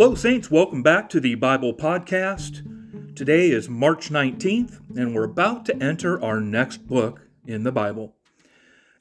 Hello, 0.00 0.14
Saints. 0.14 0.50
Welcome 0.50 0.82
back 0.82 1.10
to 1.10 1.20
the 1.20 1.34
Bible 1.34 1.74
Podcast. 1.74 2.64
Today 3.14 3.50
is 3.50 3.68
March 3.68 4.08
19th, 4.08 4.80
and 4.96 5.14
we're 5.14 5.24
about 5.24 5.66
to 5.66 5.76
enter 5.76 6.18
our 6.24 6.40
next 6.40 6.86
book 6.86 7.28
in 7.46 7.64
the 7.64 7.70
Bible. 7.70 8.14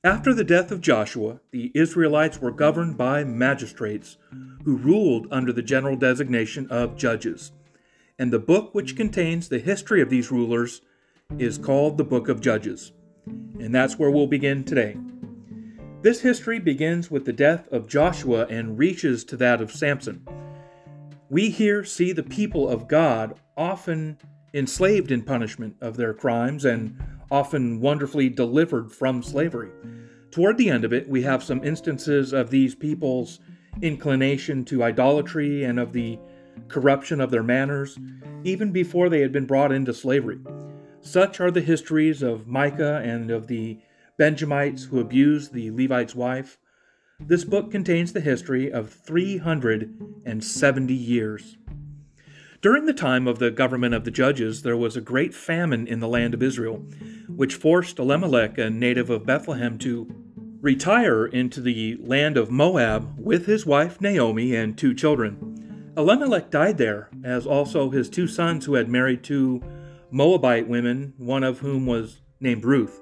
After 0.03 0.33
the 0.33 0.43
death 0.43 0.71
of 0.71 0.81
Joshua, 0.81 1.39
the 1.51 1.71
Israelites 1.73 2.41
were 2.41 2.51
governed 2.51 2.97
by 2.97 3.23
magistrates 3.23 4.17
who 4.65 4.75
ruled 4.75 5.27
under 5.31 5.53
the 5.53 5.61
general 5.61 5.95
designation 5.95 6.67
of 6.69 6.97
judges. 6.97 7.53
And 8.17 8.33
the 8.33 8.37
book 8.37 8.75
which 8.75 8.97
contains 8.97 9.47
the 9.47 9.59
history 9.59 10.01
of 10.01 10.09
these 10.09 10.31
rulers 10.31 10.81
is 11.37 11.57
called 11.57 11.97
the 11.97 12.03
Book 12.03 12.27
of 12.27 12.41
Judges. 12.41 12.91
And 13.25 13.73
that's 13.73 13.97
where 13.97 14.11
we'll 14.11 14.27
begin 14.27 14.65
today. 14.65 14.97
This 16.01 16.19
history 16.19 16.59
begins 16.59 17.09
with 17.09 17.23
the 17.23 17.31
death 17.31 17.69
of 17.71 17.87
Joshua 17.87 18.47
and 18.47 18.77
reaches 18.77 19.23
to 19.23 19.37
that 19.37 19.61
of 19.61 19.71
Samson. 19.71 20.27
We 21.31 21.51
here 21.51 21.83
see 21.83 22.11
the 22.11 22.23
people 22.23 22.67
of 22.67 22.87
God 22.87 23.39
often 23.55 24.17
enslaved 24.51 25.11
in 25.11 25.21
punishment 25.21 25.75
of 25.79 25.95
their 25.95 26.13
crimes 26.13 26.65
and 26.65 26.97
often 27.29 27.79
wonderfully 27.79 28.29
delivered 28.29 28.91
from 28.91 29.21
slavery. 29.21 29.69
Toward 30.31 30.57
the 30.57 30.71
end 30.71 30.85
of 30.85 30.93
it, 30.93 31.07
we 31.07 31.21
have 31.21 31.43
some 31.43 31.63
instances 31.63 32.33
of 32.33 32.49
these 32.49 32.73
people's 32.73 33.39
inclination 33.83 34.65
to 34.65 34.83
idolatry 34.83 35.63
and 35.63 35.79
of 35.79 35.93
the 35.93 36.17
corruption 36.67 37.21
of 37.21 37.29
their 37.29 37.43
manners, 37.43 37.99
even 38.43 38.71
before 38.71 39.07
they 39.07 39.21
had 39.21 39.31
been 39.31 39.45
brought 39.45 39.71
into 39.71 39.93
slavery. 39.93 40.39
Such 41.01 41.39
are 41.39 41.51
the 41.51 41.61
histories 41.61 42.23
of 42.23 42.47
Micah 42.47 43.01
and 43.03 43.29
of 43.29 43.45
the 43.45 43.79
Benjamites 44.17 44.85
who 44.85 44.99
abused 44.99 45.53
the 45.53 45.69
Levite's 45.69 46.15
wife. 46.15 46.57
This 47.19 47.43
book 47.43 47.69
contains 47.69 48.13
the 48.13 48.21
history 48.21 48.71
of 48.71 48.91
370 48.91 50.93
years. 50.93 51.57
During 52.61 52.85
the 52.85 52.93
time 52.93 53.27
of 53.27 53.39
the 53.39 53.51
government 53.51 53.93
of 53.93 54.05
the 54.05 54.11
judges, 54.11 54.61
there 54.61 54.77
was 54.77 54.95
a 54.95 55.01
great 55.01 55.33
famine 55.33 55.85
in 55.85 55.99
the 55.99 56.07
land 56.07 56.33
of 56.33 56.41
Israel, 56.41 56.77
which 57.27 57.55
forced 57.55 57.99
Elimelech, 57.99 58.57
a 58.57 58.69
native 58.69 59.09
of 59.09 59.25
Bethlehem, 59.25 59.77
to 59.79 60.07
retire 60.61 61.25
into 61.25 61.61
the 61.61 61.97
land 62.01 62.37
of 62.37 62.49
Moab 62.49 63.19
with 63.19 63.45
his 63.45 63.65
wife 63.65 63.99
Naomi 63.99 64.55
and 64.55 64.77
two 64.77 64.93
children. 64.93 65.91
Elimelech 65.97 66.49
died 66.49 66.77
there, 66.77 67.09
as 67.23 67.45
also 67.45 67.89
his 67.89 68.09
two 68.09 68.27
sons 68.27 68.65
who 68.65 68.75
had 68.75 68.87
married 68.87 69.23
two 69.23 69.61
Moabite 70.09 70.67
women, 70.67 71.13
one 71.17 71.43
of 71.43 71.59
whom 71.59 71.85
was 71.85 72.21
named 72.39 72.63
Ruth. 72.63 73.01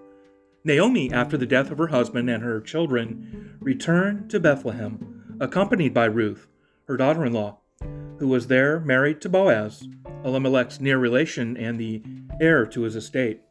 Naomi, 0.64 1.12
after 1.12 1.38
the 1.38 1.46
death 1.46 1.72
of 1.72 1.78
her 1.78 1.88
husband 1.88 2.30
and 2.30 2.44
her 2.44 2.60
children, 2.60 3.58
returned 3.60 4.30
to 4.32 4.40
Bethlehem, 4.40 5.38
accompanied 5.40 5.94
by 5.94 6.06
Ruth, 6.06 6.48
her 6.88 6.98
daughter 6.98 7.26
in 7.26 7.34
law, 7.34 7.60
who 8.20 8.28
was 8.28 8.48
there 8.48 8.80
married 8.80 9.22
to 9.22 9.30
Boaz, 9.30 9.88
Elimelech's 10.24 10.82
near 10.82 10.98
relation 10.98 11.56
and 11.56 11.80
the 11.80 12.04
heir 12.42 12.66
to 12.66 12.82
his 12.82 12.96
estate. 12.96 13.42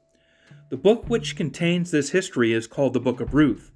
The 0.68 0.76
book 0.76 1.04
which 1.08 1.36
contains 1.36 1.90
this 1.90 2.10
history 2.10 2.52
is 2.52 2.66
called 2.66 2.92
the 2.92 3.00
Book 3.00 3.20
of 3.20 3.34
Ruth. 3.34 3.70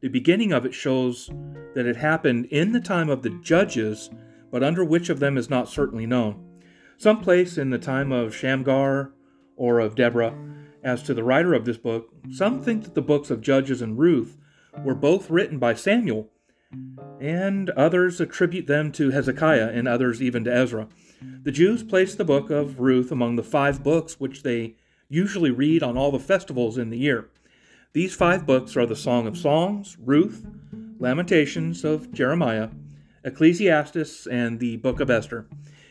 The 0.00 0.08
beginning 0.08 0.52
of 0.52 0.66
it 0.66 0.74
shows 0.74 1.30
that 1.74 1.86
it 1.86 1.96
happened 1.96 2.46
in 2.46 2.72
the 2.72 2.80
time 2.80 3.08
of 3.08 3.22
the 3.22 3.30
judges, 3.30 4.10
but 4.50 4.64
under 4.64 4.84
which 4.84 5.08
of 5.08 5.20
them 5.20 5.38
is 5.38 5.48
not 5.48 5.68
certainly 5.68 6.04
known. 6.04 6.60
Some 6.98 7.20
place 7.20 7.56
in 7.56 7.70
the 7.70 7.78
time 7.78 8.10
of 8.10 8.34
Shamgar 8.34 9.12
or 9.56 9.78
of 9.78 9.94
Deborah, 9.94 10.34
as 10.82 11.02
to 11.04 11.14
the 11.14 11.24
writer 11.24 11.54
of 11.54 11.64
this 11.64 11.78
book, 11.78 12.12
some 12.30 12.62
think 12.62 12.84
that 12.84 12.94
the 12.94 13.02
books 13.02 13.30
of 13.30 13.40
Judges 13.40 13.82
and 13.82 13.98
Ruth 13.98 14.36
were 14.84 14.94
both 14.94 15.30
written 15.30 15.58
by 15.58 15.74
Samuel, 15.74 16.30
and 17.20 17.70
others 17.70 18.20
attribute 18.20 18.66
them 18.66 18.90
to 18.92 19.10
Hezekiah, 19.10 19.70
and 19.72 19.86
others 19.86 20.22
even 20.22 20.44
to 20.44 20.54
Ezra. 20.54 20.88
The 21.42 21.52
Jews 21.52 21.82
place 21.82 22.14
the 22.14 22.24
book 22.24 22.50
of 22.50 22.80
Ruth 22.80 23.12
among 23.12 23.36
the 23.36 23.42
five 23.42 23.82
books 23.82 24.18
which 24.18 24.42
they 24.42 24.76
usually 25.08 25.50
read 25.50 25.82
on 25.82 25.96
all 25.96 26.10
the 26.10 26.18
festivals 26.18 26.78
in 26.78 26.90
the 26.90 26.98
year. 26.98 27.28
These 27.92 28.14
five 28.14 28.46
books 28.46 28.76
are 28.76 28.86
the 28.86 28.96
Song 28.96 29.26
of 29.26 29.36
Songs, 29.36 29.98
Ruth, 30.00 30.46
Lamentations 30.98 31.84
of 31.84 32.12
Jeremiah, 32.12 32.70
Ecclesiastes, 33.22 34.26
and 34.26 34.58
the 34.58 34.78
Book 34.78 34.98
of 34.98 35.10
Esther. 35.10 35.46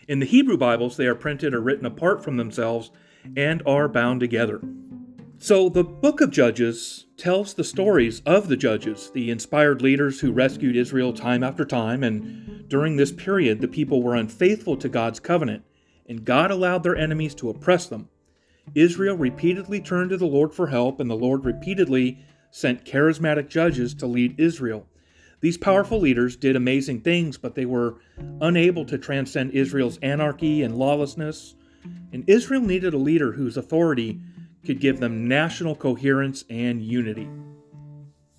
In 0.08 0.20
the 0.20 0.26
Hebrew 0.26 0.58
Bibles, 0.58 0.98
they 0.98 1.06
are 1.06 1.16
printed 1.16 1.54
or 1.54 1.62
written 1.62 1.86
apart 1.86 2.24
from 2.24 2.38
themselves 2.38 2.90
and 3.38 3.62
are 3.66 3.88
bound 3.88 4.20
together. 4.20 4.60
So, 5.44 5.70
the 5.70 5.84
book 5.84 6.22
of 6.22 6.30
Judges 6.30 7.08
tells 7.18 7.56
the 7.56 7.64
stories 7.64 8.22
of 8.28 8.48
the 8.48 8.56
judges, 8.56 9.10
the 9.10 9.32
inspired 9.32 9.82
leaders 9.82 10.20
who 10.20 10.32
rescued 10.32 10.76
Israel 10.76 11.14
time 11.14 11.42
after 11.42 11.66
time, 11.66 12.04
and 12.04 12.70
during 12.70 12.96
this 12.96 13.12
period, 13.12 13.60
the 13.60 13.68
people 13.68 14.04
were 14.04 14.14
unfaithful 14.14 14.78
to 14.78 14.88
God's 14.88 15.20
covenant, 15.20 15.64
and 16.08 16.24
God 16.24 16.52
allowed 16.52 16.84
their 16.84 16.96
enemies 16.96 17.34
to 17.36 17.50
oppress 17.50 17.88
them. 17.88 18.08
Israel 18.76 19.18
repeatedly 19.18 19.82
turned 19.82 20.12
to 20.12 20.18
the 20.18 20.28
Lord 20.28 20.54
for 20.54 20.68
help, 20.68 21.00
and 21.00 21.10
the 21.10 21.16
Lord 21.16 21.44
repeatedly 21.44 22.20
sent 22.52 22.86
charismatic 22.86 23.50
judges 23.50 23.96
to 23.96 24.06
lead 24.06 24.40
Israel. 24.40 24.86
These 25.40 25.58
powerful 25.58 26.00
leaders 26.00 26.36
did 26.36 26.56
amazing 26.56 27.02
things, 27.02 27.40
but 27.40 27.56
they 27.56 27.66
were 27.66 27.96
unable 28.42 28.86
to 28.86 29.00
transcend 29.00 29.54
Israel's 29.54 29.98
anarchy 30.04 30.62
and 30.62 30.78
lawlessness. 30.78 31.56
And 32.14 32.26
Israel 32.28 32.62
needed 32.62 32.94
a 32.94 33.00
leader 33.00 33.32
whose 33.32 33.58
authority 33.58 34.22
could 34.66 34.80
give 34.80 35.00
them 35.00 35.28
national 35.28 35.76
coherence 35.76 36.44
and 36.50 36.82
unity. 36.82 37.28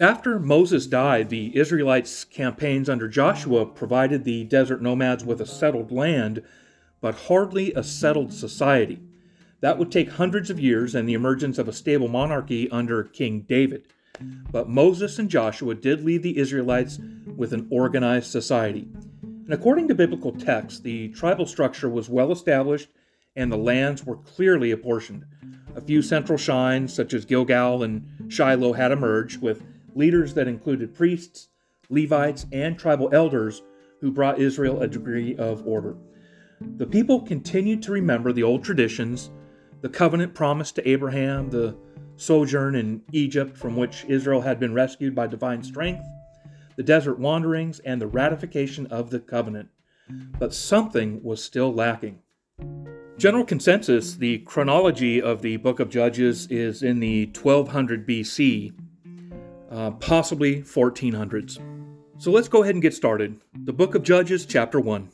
After 0.01 0.41
Moses 0.41 0.87
died, 0.87 1.29
the 1.29 1.57
Israelites' 1.57 2.25
campaigns 2.25 2.89
under 2.89 3.07
Joshua 3.09 3.65
provided 3.67 4.25
the 4.25 4.45
desert 4.45 4.83
nomads 4.83 5.25
with 5.25 5.41
a 5.41 5.47
settled 5.47 5.93
land, 5.93 6.43
but 7.01 7.15
hardly 7.15 7.73
a 7.75 7.85
settled 7.85 8.33
society. 8.33 9.01
That 9.61 9.79
would 9.79 9.93
take 9.93 10.11
hundreds 10.11 10.51
of 10.51 10.59
years 10.59 10.97
and 10.97 11.09
the 11.09 11.15
emergence 11.15 11.57
of 11.57 11.69
a 11.69 11.73
stable 11.73 12.09
monarchy 12.09 12.69
under 12.71 13.05
King 13.05 13.43
David. 13.49 13.87
But 14.51 14.69
Moses 14.69 15.21
and 15.21 15.31
Joshua 15.31 15.77
did 15.77 16.05
leave 16.05 16.23
the 16.23 16.37
Israelites 16.37 16.99
with 17.37 17.53
an 17.53 17.69
organized 17.71 18.31
society. 18.31 18.89
And 19.23 19.55
according 19.55 19.89
to 19.89 19.95
biblical 19.95 20.33
texts, 20.33 20.81
the 20.81 21.09
tribal 21.11 21.47
structure 21.47 21.89
was 21.89 22.09
well 22.09 22.33
established 22.33 22.89
and 23.37 23.51
the 23.51 23.57
lands 23.57 24.05
were 24.05 24.17
clearly 24.17 24.73
apportioned. 24.73 25.25
A 25.75 25.81
few 25.81 26.03
central 26.03 26.39
shrines, 26.39 26.93
such 26.93 27.15
as 27.15 27.25
Gilgal 27.25 27.83
and 27.83 28.07
Shiloh, 28.29 28.73
had 28.73 28.93
emerged, 28.93 29.41
with 29.41 29.63
leaders 29.95 30.35
that 30.35 30.49
included 30.49 30.95
priests, 30.95 31.49
Levites, 31.89 32.47
and 32.53 32.79
tribal 32.79 33.09
elders 33.13 33.63
who 34.01 34.11
brought 34.11 34.39
Israel 34.39 34.83
a 34.83 34.89
degree 34.89 35.37
of 35.37 35.67
order. 35.67 35.97
The 36.77 36.87
people 36.87 37.21
continued 37.21 37.83
to 37.83 37.93
remember 37.93 38.33
the 38.33 38.43
old 38.43 38.65
traditions, 38.65 39.31
the 39.81 39.89
covenant 39.89 40.35
promised 40.35 40.77
to 40.77 40.89
Abraham, 40.89 41.51
the 41.51 41.77
sojourn 42.17 42.75
in 42.75 43.03
Egypt 43.13 43.57
from 43.57 43.77
which 43.77 44.05
Israel 44.07 44.41
had 44.41 44.61
been 44.61 44.75
rescued 44.75 45.15
by 45.15 45.27
divine 45.27 45.63
strength, 45.63 46.05
the 46.77 46.83
desert 46.83 47.19
wanderings, 47.19 47.81
and 47.81 48.01
the 48.01 48.07
ratification 48.07 48.87
of 48.87 49.11
the 49.11 49.21
covenant. 49.21 49.69
But 50.39 50.55
something 50.55 51.23
was 51.23 51.43
still 51.43 51.73
lacking. 51.73 52.21
General 53.23 53.45
consensus 53.45 54.17
the 54.17 54.39
chronology 54.39 55.23
of 55.23 55.43
the 55.43 55.57
book 55.59 55.79
of 55.79 55.89
Judges 55.89 56.49
is 56.49 56.83
in 56.83 56.99
the 56.99 57.27
1200 57.27 58.05
BC, 58.05 58.73
uh, 59.71 59.93
possibly 59.93 60.61
1400s. 60.63 61.61
So 62.19 62.33
let's 62.33 62.49
go 62.49 62.65
ahead 62.65 62.75
and 62.75 62.83
get 62.83 62.95
started. 62.95 63.41
The 63.55 63.73
book 63.73 63.95
of 63.95 64.03
Judges, 64.03 64.45
chapter 64.45 64.81
1. 64.81 65.09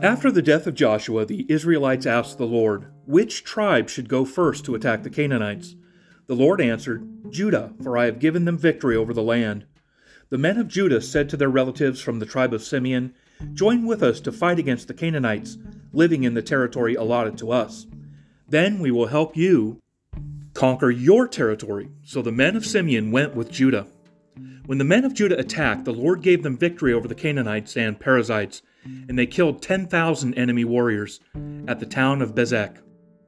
After 0.00 0.30
the 0.30 0.40
death 0.40 0.66
of 0.66 0.74
Joshua, 0.74 1.26
the 1.26 1.44
Israelites 1.50 2.06
asked 2.06 2.38
the 2.38 2.46
Lord, 2.46 2.86
Which 3.04 3.44
tribe 3.44 3.90
should 3.90 4.08
go 4.08 4.24
first 4.24 4.64
to 4.64 4.74
attack 4.74 5.02
the 5.02 5.10
Canaanites? 5.10 5.76
The 6.28 6.34
Lord 6.34 6.62
answered, 6.62 7.06
Judah, 7.28 7.74
for 7.82 7.98
I 7.98 8.06
have 8.06 8.20
given 8.20 8.46
them 8.46 8.56
victory 8.56 8.96
over 8.96 9.12
the 9.12 9.22
land. 9.22 9.66
The 10.30 10.38
men 10.38 10.56
of 10.56 10.66
Judah 10.66 11.02
said 11.02 11.28
to 11.28 11.36
their 11.36 11.50
relatives 11.50 12.00
from 12.00 12.20
the 12.20 12.24
tribe 12.24 12.54
of 12.54 12.62
Simeon, 12.62 13.12
Join 13.54 13.86
with 13.86 14.02
us 14.02 14.20
to 14.20 14.32
fight 14.32 14.58
against 14.58 14.88
the 14.88 14.94
Canaanites 14.94 15.58
living 15.92 16.24
in 16.24 16.34
the 16.34 16.42
territory 16.42 16.94
allotted 16.94 17.36
to 17.38 17.52
us. 17.52 17.86
Then 18.48 18.78
we 18.78 18.90
will 18.90 19.06
help 19.06 19.36
you 19.36 19.80
conquer 20.54 20.90
your 20.90 21.26
territory. 21.28 21.88
So 22.04 22.22
the 22.22 22.32
men 22.32 22.56
of 22.56 22.66
Simeon 22.66 23.10
went 23.10 23.34
with 23.34 23.50
Judah. 23.50 23.86
When 24.66 24.78
the 24.78 24.84
men 24.84 25.04
of 25.04 25.14
Judah 25.14 25.38
attacked, 25.38 25.84
the 25.84 25.92
Lord 25.92 26.22
gave 26.22 26.42
them 26.42 26.56
victory 26.56 26.92
over 26.92 27.08
the 27.08 27.14
Canaanites 27.14 27.76
and 27.76 27.98
Perizzites, 27.98 28.62
and 28.84 29.18
they 29.18 29.26
killed 29.26 29.60
10,000 29.62 30.34
enemy 30.34 30.64
warriors 30.64 31.20
at 31.66 31.80
the 31.80 31.86
town 31.86 32.22
of 32.22 32.34
Bezek. 32.34 32.78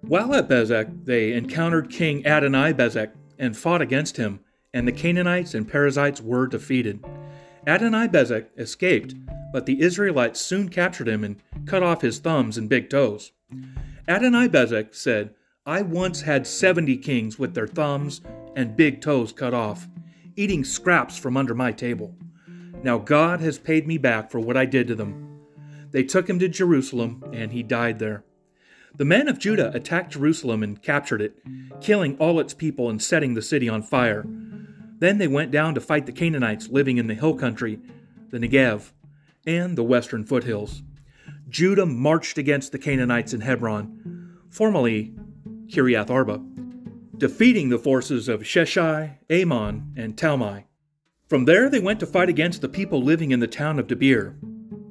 While 0.03 0.35
at 0.35 0.49
Bezek, 0.49 1.05
they 1.05 1.33
encountered 1.33 1.91
King 1.91 2.23
Adoni 2.23 2.73
Bezek 2.75 3.13
and 3.39 3.57
fought 3.57 3.83
against 3.83 4.17
him, 4.17 4.41
and 4.73 4.87
the 4.87 4.93
Canaanites 4.93 5.55
and 5.55 5.69
Perizzites 5.69 6.21
were 6.21 6.47
defeated. 6.47 7.05
Adoni 7.67 8.09
Bezek 8.09 8.47
escaped, 8.57 9.15
but 9.55 9.67
the 9.67 9.83
Israelites 9.83 10.41
soon 10.41 10.69
captured 10.69 11.07
him 11.07 11.23
and 11.23 11.37
cut 11.65 11.81
off 11.81 12.03
his 12.03 12.19
thumbs 12.19 12.59
and 12.59 12.69
big 12.69 12.91
toes. 12.91 13.31
Adoni 14.09 14.49
Bezek 14.49 14.93
said, 14.93 15.33
I 15.65 15.81
once 15.81 16.23
had 16.23 16.45
70 16.45 16.97
kings 16.97 17.39
with 17.39 17.55
their 17.55 17.69
thumbs 17.69 18.21
and 18.57 18.77
big 18.77 19.01
toes 19.01 19.31
cut 19.31 19.55
off, 19.55 19.87
eating 20.35 20.65
scraps 20.65 21.17
from 21.17 21.37
under 21.37 21.55
my 21.55 21.71
table. 21.71 22.17
Now 22.83 22.99
God 22.99 23.41
has 23.43 23.57
paid 23.61 23.87
me 23.87 23.97
back 23.97 24.29
for 24.29 24.41
what 24.41 24.57
I 24.57 24.67
did 24.67 24.89
to 24.89 24.97
them. 24.97 25.39
They 25.93 26.03
took 26.03 26.29
him 26.29 26.41
to 26.41 26.49
Jerusalem, 26.49 27.23
and 27.33 27.53
he 27.53 27.63
died 27.63 28.01
there. 28.01 28.25
The 28.97 29.05
men 29.05 29.29
of 29.29 29.39
Judah 29.39 29.71
attacked 29.73 30.15
Jerusalem 30.15 30.65
and 30.65 30.83
captured 30.83 31.23
it, 31.23 31.39
killing 31.81 32.17
all 32.19 32.41
its 32.41 32.55
people 32.55 32.91
and 32.91 33.01
setting 33.01 33.35
the 33.35 33.41
city 33.41 33.69
on 33.69 33.85
fire. 33.85 34.27
Then 34.99 35.19
they 35.19 35.29
went 35.29 35.53
down 35.53 35.77
to 35.77 35.81
fight 35.81 36.07
the 36.07 36.13
Canaanites 36.13 36.71
living 36.71 36.99
in 36.99 37.07
the 37.07 37.15
hill 37.15 37.37
country, 37.37 37.79
the 38.31 38.41
Negev, 38.41 38.91
and 39.47 39.77
the 39.77 39.83
western 39.83 40.25
foothills. 40.25 40.83
Judah 41.49 41.87
marched 41.87 42.39
against 42.39 42.73
the 42.73 42.79
Canaanites 42.79 43.33
in 43.33 43.43
Hebron, 43.43 44.39
formerly 44.51 45.15
Kiriath 45.67 46.11
Arba, 46.11 46.43
defeating 47.17 47.69
the 47.69 47.79
forces 47.79 48.29
of 48.29 48.43
Sheshai, 48.43 49.19
Ahiman, 49.29 49.97
and 49.97 50.17
Talmai. 50.17 50.65
From 51.29 51.45
there 51.45 51.69
they 51.71 51.81
went 51.81 52.01
to 52.01 52.07
fight 52.07 52.29
against 52.29 52.61
the 52.61 52.69
people 52.69 53.03
living 53.03 53.31
in 53.31 53.41
the 53.41 53.47
town 53.47 53.79
of 53.79 53.87
Debir, 53.87 54.35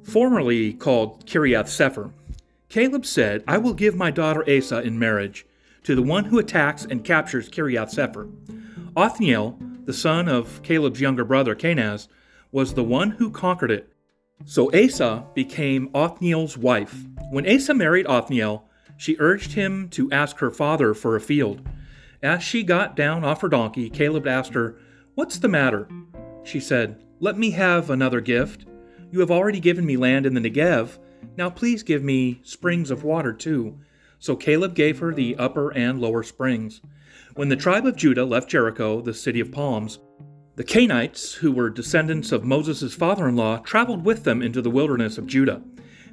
formerly 0.03 0.73
called 0.73 1.25
Kiriath 1.25 1.67
Sepher. 1.67 2.11
Caleb 2.69 3.05
said, 3.05 3.43
I 3.47 3.57
will 3.57 3.73
give 3.73 3.95
my 3.95 4.09
daughter 4.09 4.43
Asa 4.49 4.81
in 4.81 4.97
marriage 4.97 5.45
to 5.83 5.95
the 5.95 6.01
one 6.01 6.25
who 6.25 6.39
attacks 6.39 6.85
and 6.85 7.03
captures 7.03 7.49
Kiriath 7.49 7.93
Sepher. 7.93 8.31
Othniel, 8.95 9.59
the 9.85 9.93
son 9.93 10.27
of 10.27 10.61
Caleb's 10.63 11.01
younger 11.01 11.23
brother 11.23 11.55
Kenaz, 11.55 12.07
was 12.51 12.73
the 12.73 12.83
one 12.83 13.11
who 13.11 13.29
conquered 13.29 13.71
it. 13.71 13.92
So 14.45 14.71
Asa 14.73 15.25
became 15.33 15.89
Othniel's 15.93 16.57
wife. 16.57 16.95
When 17.29 17.49
Asa 17.49 17.73
married 17.73 18.05
Othniel, 18.07 18.67
she 18.97 19.15
urged 19.19 19.53
him 19.53 19.89
to 19.89 20.11
ask 20.11 20.37
her 20.37 20.51
father 20.51 20.93
for 20.93 21.15
a 21.15 21.21
field. 21.21 21.67
As 22.21 22.43
she 22.43 22.63
got 22.63 22.95
down 22.95 23.23
off 23.23 23.41
her 23.41 23.49
donkey, 23.49 23.89
Caleb 23.89 24.27
asked 24.27 24.53
her, 24.53 24.77
What's 25.15 25.37
the 25.37 25.47
matter? 25.47 25.87
She 26.43 26.59
said, 26.59 27.03
Let 27.19 27.37
me 27.37 27.51
have 27.51 27.89
another 27.89 28.21
gift. 28.21 28.65
You 29.11 29.19
have 29.19 29.31
already 29.31 29.59
given 29.59 29.85
me 29.85 29.97
land 29.97 30.25
in 30.25 30.33
the 30.33 30.41
Negev. 30.41 30.97
Now 31.37 31.49
please 31.49 31.83
give 31.83 32.03
me 32.03 32.41
springs 32.43 32.91
of 32.91 33.03
water 33.03 33.33
too. 33.33 33.79
So 34.19 34.35
Caleb 34.35 34.73
gave 34.73 34.99
her 34.99 35.13
the 35.13 35.35
upper 35.37 35.71
and 35.73 35.99
lower 35.99 36.23
springs. 36.23 36.81
When 37.35 37.49
the 37.49 37.55
tribe 37.55 37.85
of 37.85 37.95
Judah 37.95 38.25
left 38.25 38.49
Jericho, 38.49 39.01
the 39.01 39.13
city 39.13 39.39
of 39.39 39.51
palms, 39.51 39.99
the 40.55 40.63
Kenites, 40.63 41.35
who 41.35 41.51
were 41.51 41.69
descendants 41.71 42.31
of 42.31 42.43
Moses' 42.43 42.93
father 42.93 43.27
in 43.27 43.35
law, 43.35 43.57
traveled 43.57 44.05
with 44.05 44.23
them 44.23 44.43
into 44.43 44.61
the 44.61 44.69
wilderness 44.69 45.17
of 45.17 45.25
Judah. 45.25 45.63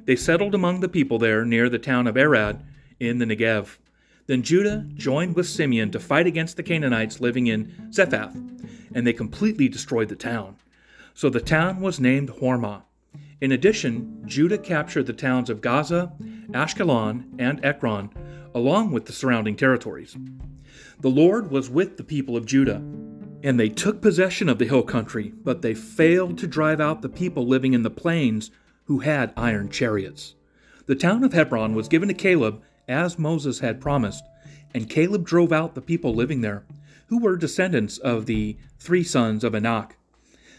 They 0.05 0.15
settled 0.15 0.55
among 0.55 0.79
the 0.79 0.89
people 0.89 1.19
there 1.19 1.45
near 1.45 1.69
the 1.69 1.77
town 1.77 2.07
of 2.07 2.17
Arad 2.17 2.65
in 2.99 3.19
the 3.19 3.25
Negev. 3.25 3.77
Then 4.25 4.41
Judah 4.41 4.87
joined 4.95 5.35
with 5.35 5.47
Simeon 5.47 5.91
to 5.91 5.99
fight 5.99 6.25
against 6.25 6.57
the 6.57 6.63
Canaanites 6.63 7.21
living 7.21 7.47
in 7.47 7.91
Zephath, 7.93 8.35
and 8.95 9.05
they 9.05 9.13
completely 9.13 9.69
destroyed 9.69 10.09
the 10.09 10.15
town. 10.15 10.55
So 11.13 11.29
the 11.29 11.39
town 11.39 11.79
was 11.79 11.99
named 11.99 12.29
Hormah. 12.29 12.81
In 13.41 13.51
addition, 13.51 14.23
Judah 14.25 14.57
captured 14.57 15.05
the 15.05 15.13
towns 15.13 15.51
of 15.51 15.61
Gaza, 15.61 16.13
Ashkelon, 16.49 17.25
and 17.37 17.63
Ekron, 17.63 18.09
along 18.55 18.91
with 18.91 19.05
the 19.05 19.13
surrounding 19.13 19.55
territories. 19.55 20.15
The 20.99 21.09
Lord 21.09 21.51
was 21.51 21.69
with 21.69 21.97
the 21.97 22.03
people 22.03 22.35
of 22.35 22.45
Judah 22.47 22.81
and 23.43 23.59
they 23.59 23.69
took 23.69 24.01
possession 24.01 24.49
of 24.49 24.59
the 24.59 24.65
hill 24.65 24.83
country, 24.83 25.33
but 25.43 25.61
they 25.61 25.73
failed 25.73 26.37
to 26.37 26.47
drive 26.47 26.79
out 26.79 27.01
the 27.01 27.09
people 27.09 27.47
living 27.47 27.73
in 27.73 27.83
the 27.83 27.89
plains 27.89 28.51
who 28.85 28.99
had 28.99 29.33
iron 29.37 29.69
chariots. 29.69 30.35
The 30.85 30.95
town 30.95 31.23
of 31.23 31.33
Hebron 31.33 31.75
was 31.75 31.87
given 31.87 32.07
to 32.09 32.13
Caleb 32.13 32.61
as 32.87 33.19
Moses 33.19 33.59
had 33.59 33.81
promised, 33.81 34.23
and 34.73 34.89
Caleb 34.89 35.25
drove 35.25 35.51
out 35.51 35.75
the 35.75 35.81
people 35.81 36.13
living 36.13 36.41
there, 36.41 36.65
who 37.07 37.19
were 37.19 37.37
descendants 37.37 37.97
of 37.97 38.25
the 38.25 38.57
three 38.79 39.03
sons 39.03 39.43
of 39.43 39.55
Anak. 39.55 39.97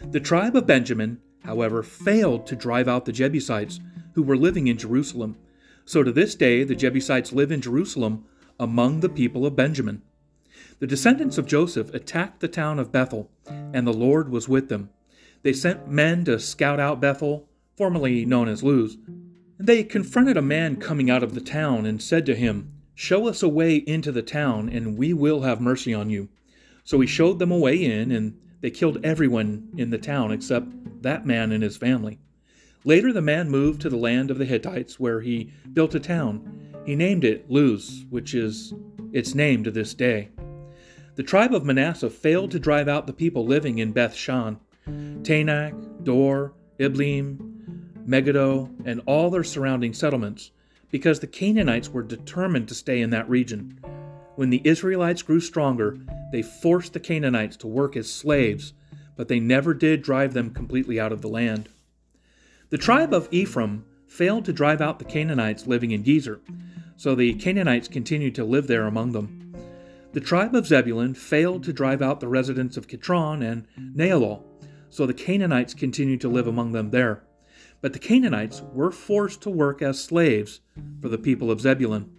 The 0.01 0.19
tribe 0.19 0.55
of 0.55 0.67
Benjamin, 0.67 1.19
however, 1.43 1.83
failed 1.83 2.47
to 2.47 2.55
drive 2.55 2.87
out 2.87 3.05
the 3.05 3.11
Jebusites 3.11 3.79
who 4.13 4.23
were 4.23 4.37
living 4.37 4.67
in 4.67 4.77
Jerusalem. 4.77 5.37
So 5.85 6.03
to 6.03 6.11
this 6.11 6.35
day, 6.35 6.63
the 6.63 6.75
Jebusites 6.75 7.33
live 7.33 7.51
in 7.51 7.61
Jerusalem 7.61 8.25
among 8.59 8.99
the 8.99 9.09
people 9.09 9.45
of 9.45 9.55
Benjamin. 9.55 10.01
The 10.79 10.87
descendants 10.87 11.37
of 11.37 11.45
Joseph 11.45 11.93
attacked 11.93 12.39
the 12.39 12.47
town 12.47 12.79
of 12.79 12.91
Bethel, 12.91 13.29
and 13.47 13.85
the 13.85 13.93
Lord 13.93 14.29
was 14.29 14.49
with 14.49 14.69
them. 14.69 14.89
They 15.43 15.53
sent 15.53 15.89
men 15.89 16.25
to 16.25 16.39
scout 16.39 16.79
out 16.79 17.01
Bethel, 17.01 17.47
formerly 17.75 18.25
known 18.25 18.47
as 18.47 18.63
Luz. 18.63 18.97
They 19.59 19.83
confronted 19.83 20.37
a 20.37 20.41
man 20.41 20.77
coming 20.77 21.09
out 21.09 21.23
of 21.23 21.35
the 21.35 21.41
town 21.41 21.85
and 21.85 22.01
said 22.01 22.25
to 22.25 22.35
him, 22.35 22.71
Show 22.95 23.27
us 23.27 23.41
a 23.41 23.49
way 23.49 23.77
into 23.77 24.11
the 24.11 24.21
town, 24.21 24.69
and 24.69 24.97
we 24.97 25.13
will 25.13 25.41
have 25.41 25.61
mercy 25.61 25.93
on 25.93 26.09
you. 26.09 26.29
So 26.83 26.99
he 26.99 27.07
showed 27.07 27.39
them 27.39 27.51
a 27.51 27.57
way 27.57 27.81
in, 27.83 28.11
and 28.11 28.37
they 28.61 28.69
killed 28.71 29.03
everyone 29.03 29.69
in 29.77 29.89
the 29.89 29.97
town 29.97 30.31
except 30.31 30.67
that 31.01 31.25
man 31.25 31.51
and 31.51 31.63
his 31.63 31.77
family. 31.77 32.19
Later, 32.85 33.13
the 33.13 33.21
man 33.21 33.49
moved 33.49 33.81
to 33.81 33.89
the 33.89 33.97
land 33.97 34.29
of 34.29 34.37
the 34.37 34.45
Hittites, 34.45 34.99
where 34.99 35.21
he 35.21 35.51
built 35.71 35.95
a 35.95 35.99
town. 35.99 36.73
He 36.85 36.95
named 36.95 37.23
it 37.23 37.49
Luz, 37.49 38.05
which 38.09 38.33
is 38.33 38.73
its 39.13 39.33
name 39.33 39.63
to 39.63 39.71
this 39.71 39.93
day. 39.93 40.29
The 41.15 41.23
tribe 41.23 41.53
of 41.53 41.63
Manasseh 41.63 42.09
failed 42.09 42.49
to 42.51 42.59
drive 42.59 42.87
out 42.87 43.05
the 43.05 43.13
people 43.13 43.45
living 43.45 43.77
in 43.77 43.91
Beth 43.91 44.15
Shan, 44.15 44.59
Taanach, 44.87 46.03
Dor, 46.03 46.53
Ibleam, 46.79 47.37
Megiddo, 48.03 48.71
and 48.83 48.99
all 49.05 49.29
their 49.29 49.43
surrounding 49.43 49.93
settlements, 49.93 50.49
because 50.89 51.19
the 51.19 51.27
Canaanites 51.27 51.89
were 51.89 52.01
determined 52.01 52.67
to 52.67 52.75
stay 52.75 52.99
in 52.99 53.11
that 53.11 53.29
region. 53.29 53.79
When 54.35 54.49
the 54.49 54.61
Israelites 54.63 55.21
grew 55.21 55.39
stronger, 55.39 55.99
they 56.31 56.41
forced 56.41 56.93
the 56.93 56.99
Canaanites 56.99 57.57
to 57.57 57.67
work 57.67 57.95
as 57.95 58.11
slaves, 58.11 58.73
but 59.15 59.27
they 59.27 59.39
never 59.39 59.75
did 59.75 60.01
drive 60.01 60.33
them 60.33 60.49
completely 60.49 60.99
out 60.99 61.11
of 61.11 61.21
the 61.21 61.29
land. 61.29 61.69
The 62.71 62.79
tribe 62.79 63.13
of 63.13 63.27
Ephraim 63.29 63.85
failed 64.07 64.45
to 64.45 64.53
drive 64.53 64.81
out 64.81 64.97
the 64.97 65.05
Canaanites 65.05 65.67
living 65.67 65.91
in 65.91 66.03
Gezer, 66.03 66.39
so 66.97 67.13
the 67.13 67.35
Canaanites 67.35 67.87
continued 67.87 68.33
to 68.33 68.43
live 68.43 68.65
there 68.65 68.87
among 68.87 69.11
them. 69.11 69.42
The 70.13 70.21
tribe 70.21 70.53
of 70.53 70.67
Zebulun 70.67 71.15
failed 71.15 71.63
to 71.63 71.73
drive 71.73 72.03
out 72.03 72.19
the 72.19 72.27
residents 72.27 72.77
of 72.77 72.87
Kitron 72.87 73.41
and 73.43 73.65
Nahalol, 73.95 74.43
so 74.89 75.07
the 75.07 75.13
Canaanites 75.13 75.73
continued 75.73 76.21
to 76.21 76.29
live 76.29 76.45
among 76.45 76.71
them 76.71 76.91
there. 76.91 77.23
But 77.81 77.93
the 77.93 77.99
Canaanites 77.99 78.61
were 78.73 78.91
forced 78.91 79.41
to 79.41 79.49
work 79.49 79.81
as 79.81 80.03
slaves 80.03 80.61
for 81.01 81.09
the 81.09 81.17
people 81.17 81.49
of 81.49 81.61
Zebulun. 81.61 82.11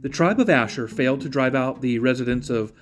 The 0.00 0.08
tribe 0.08 0.40
of 0.40 0.48
Asher 0.48 0.88
failed 0.88 1.20
to 1.20 1.28
drive 1.28 1.54
out 1.54 1.82
the 1.82 1.98
residents 1.98 2.48
of 2.48 2.72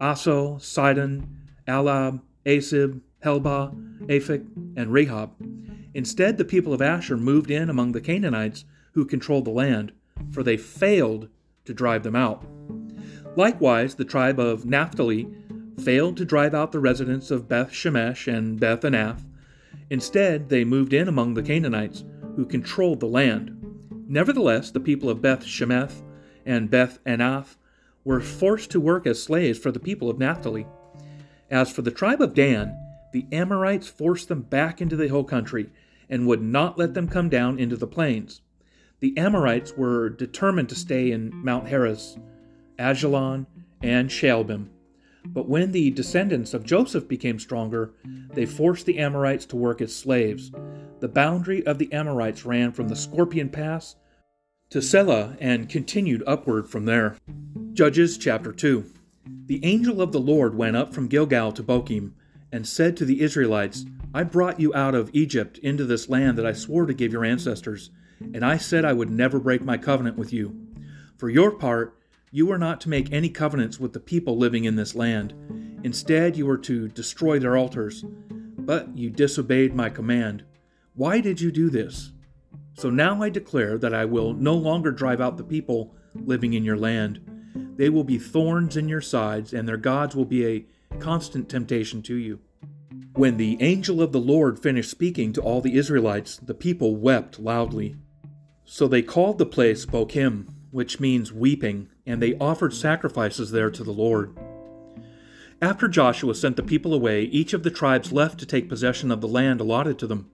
Aso, 0.00 0.60
Sidon, 0.62 1.36
Ahlab, 1.68 2.22
Asib, 2.46 3.02
Helbah, 3.22 3.74
Aphek, 4.06 4.46
and 4.76 4.88
Rehob. 4.88 5.30
Instead, 5.92 6.38
the 6.38 6.44
people 6.46 6.72
of 6.72 6.80
Asher 6.80 7.18
moved 7.18 7.50
in 7.50 7.68
among 7.68 7.92
the 7.92 8.00
Canaanites 8.00 8.64
who 8.92 9.04
controlled 9.04 9.44
the 9.44 9.50
land, 9.50 9.92
for 10.30 10.42
they 10.42 10.56
failed 10.56 11.28
to 11.66 11.74
drive 11.74 12.02
them 12.02 12.16
out. 12.16 12.44
Likewise, 13.36 13.96
the 13.96 14.04
tribe 14.04 14.38
of 14.38 14.64
Naphtali 14.64 15.28
failed 15.82 16.16
to 16.16 16.24
drive 16.24 16.54
out 16.54 16.70
the 16.70 16.78
residents 16.78 17.32
of 17.32 17.48
Beth 17.48 17.72
Shemesh 17.72 18.32
and 18.32 18.60
Beth 18.60 18.82
Anath. 18.82 19.24
Instead, 19.90 20.48
they 20.48 20.64
moved 20.64 20.92
in 20.92 21.08
among 21.08 21.34
the 21.34 21.42
Canaanites, 21.42 22.04
who 22.36 22.46
controlled 22.46 23.00
the 23.00 23.06
land. 23.06 23.60
Nevertheless, 24.06 24.70
the 24.70 24.80
people 24.80 25.10
of 25.10 25.20
Beth 25.20 25.44
Shemesh 25.44 26.02
and 26.46 26.70
Beth 26.70 27.02
Anath 27.04 27.56
were 28.04 28.20
forced 28.20 28.70
to 28.70 28.80
work 28.80 29.06
as 29.06 29.20
slaves 29.20 29.58
for 29.58 29.72
the 29.72 29.80
people 29.80 30.08
of 30.08 30.18
Naphtali. 30.18 30.66
As 31.50 31.72
for 31.72 31.82
the 31.82 31.90
tribe 31.90 32.20
of 32.20 32.34
Dan, 32.34 32.78
the 33.12 33.26
Amorites 33.32 33.88
forced 33.88 34.28
them 34.28 34.42
back 34.42 34.80
into 34.80 34.96
the 34.96 35.08
hill 35.08 35.24
country 35.24 35.70
and 36.08 36.26
would 36.26 36.42
not 36.42 36.78
let 36.78 36.94
them 36.94 37.08
come 37.08 37.28
down 37.28 37.58
into 37.58 37.76
the 37.76 37.86
plains. 37.86 38.42
The 39.00 39.16
Amorites 39.18 39.72
were 39.76 40.08
determined 40.08 40.68
to 40.68 40.74
stay 40.74 41.10
in 41.10 41.32
Mount 41.34 41.66
Heres 41.66 42.16
Ajalon, 42.78 43.46
and 43.82 44.10
Shaalbim. 44.10 44.68
But 45.26 45.48
when 45.48 45.72
the 45.72 45.90
descendants 45.90 46.52
of 46.54 46.64
Joseph 46.64 47.08
became 47.08 47.38
stronger, 47.38 47.92
they 48.34 48.46
forced 48.46 48.86
the 48.86 48.98
Amorites 48.98 49.46
to 49.46 49.56
work 49.56 49.80
as 49.80 49.94
slaves. 49.94 50.50
The 51.00 51.08
boundary 51.08 51.66
of 51.66 51.78
the 51.78 51.92
Amorites 51.92 52.44
ran 52.44 52.72
from 52.72 52.88
the 52.88 52.96
Scorpion 52.96 53.48
Pass 53.48 53.96
to 54.70 54.82
Selah 54.82 55.36
and 55.40 55.68
continued 55.68 56.22
upward 56.26 56.68
from 56.68 56.84
there. 56.84 57.16
Judges 57.72 58.18
chapter 58.18 58.52
2. 58.52 58.84
The 59.46 59.64
angel 59.64 60.02
of 60.02 60.12
the 60.12 60.20
Lord 60.20 60.54
went 60.54 60.76
up 60.76 60.92
from 60.92 61.08
Gilgal 61.08 61.52
to 61.52 61.62
Bochim 61.62 62.12
and 62.52 62.66
said 62.66 62.96
to 62.96 63.04
the 63.04 63.20
Israelites, 63.20 63.84
I 64.12 64.22
brought 64.22 64.60
you 64.60 64.74
out 64.74 64.94
of 64.94 65.10
Egypt 65.12 65.58
into 65.58 65.84
this 65.84 66.08
land 66.08 66.38
that 66.38 66.46
I 66.46 66.52
swore 66.52 66.86
to 66.86 66.94
give 66.94 67.12
your 67.12 67.24
ancestors, 67.24 67.90
and 68.20 68.44
I 68.44 68.58
said 68.58 68.84
I 68.84 68.92
would 68.92 69.10
never 69.10 69.40
break 69.40 69.62
my 69.62 69.76
covenant 69.76 70.16
with 70.16 70.32
you. 70.32 70.56
For 71.16 71.28
your 71.28 71.50
part, 71.50 71.98
you 72.34 72.50
are 72.50 72.58
not 72.58 72.80
to 72.80 72.88
make 72.88 73.12
any 73.12 73.28
covenants 73.28 73.78
with 73.78 73.92
the 73.92 74.00
people 74.00 74.36
living 74.36 74.64
in 74.64 74.74
this 74.74 74.96
land. 74.96 75.32
Instead, 75.84 76.36
you 76.36 76.50
are 76.50 76.58
to 76.58 76.88
destroy 76.88 77.38
their 77.38 77.56
altars. 77.56 78.04
But 78.58 78.98
you 78.98 79.08
disobeyed 79.08 79.72
my 79.72 79.88
command. 79.88 80.44
Why 80.94 81.20
did 81.20 81.40
you 81.40 81.52
do 81.52 81.70
this? 81.70 82.10
So 82.76 82.90
now 82.90 83.22
I 83.22 83.28
declare 83.28 83.78
that 83.78 83.94
I 83.94 84.04
will 84.04 84.32
no 84.32 84.56
longer 84.56 84.90
drive 84.90 85.20
out 85.20 85.36
the 85.36 85.44
people 85.44 85.94
living 86.12 86.54
in 86.54 86.64
your 86.64 86.76
land. 86.76 87.20
They 87.76 87.88
will 87.88 88.02
be 88.02 88.18
thorns 88.18 88.76
in 88.76 88.88
your 88.88 89.00
sides, 89.00 89.52
and 89.52 89.68
their 89.68 89.76
gods 89.76 90.16
will 90.16 90.24
be 90.24 90.44
a 90.44 90.66
constant 90.98 91.48
temptation 91.48 92.02
to 92.02 92.16
you. 92.16 92.40
When 93.12 93.36
the 93.36 93.58
angel 93.60 94.02
of 94.02 94.10
the 94.10 94.18
Lord 94.18 94.58
finished 94.58 94.90
speaking 94.90 95.32
to 95.34 95.40
all 95.40 95.60
the 95.60 95.76
Israelites, 95.76 96.38
the 96.38 96.52
people 96.52 96.96
wept 96.96 97.38
loudly. 97.38 97.94
So 98.64 98.88
they 98.88 99.02
called 99.02 99.38
the 99.38 99.46
place 99.46 99.86
Bochim, 99.86 100.48
which 100.72 100.98
means 100.98 101.32
weeping, 101.32 101.90
and 102.06 102.22
they 102.22 102.36
offered 102.38 102.74
sacrifices 102.74 103.50
there 103.50 103.70
to 103.70 103.84
the 103.84 103.92
Lord. 103.92 104.36
After 105.62 105.88
Joshua 105.88 106.34
sent 106.34 106.56
the 106.56 106.62
people 106.62 106.92
away, 106.92 107.22
each 107.24 107.54
of 107.54 107.62
the 107.62 107.70
tribes 107.70 108.12
left 108.12 108.38
to 108.40 108.46
take 108.46 108.68
possession 108.68 109.10
of 109.10 109.20
the 109.20 109.28
land 109.28 109.60
allotted 109.60 109.98
to 110.00 110.06
them, 110.06 110.30